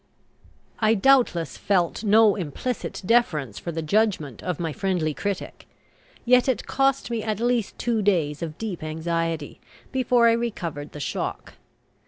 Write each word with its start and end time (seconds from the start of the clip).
I 0.79 0.95
doubtless 0.95 1.57
felt 1.57 2.03
no 2.03 2.33
implicit 2.35 3.03
deference 3.05 3.59
for 3.59 3.71
the 3.71 3.83
judgment 3.83 4.41
of 4.41 4.59
my 4.59 4.73
friendly 4.73 5.13
critic. 5.13 5.67
Yet 6.25 6.49
it 6.49 6.65
cost 6.65 7.11
me 7.11 7.21
at 7.21 7.39
least 7.39 7.77
two 7.77 8.01
days 8.01 8.41
of 8.41 8.57
deep 8.57 8.81
anxiety 8.81 9.61
before 9.91 10.27
I 10.27 10.31
recovered 10.31 10.93
the 10.93 10.99
shock. 10.99 11.53